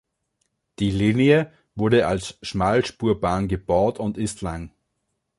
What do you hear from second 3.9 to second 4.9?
und ist lang.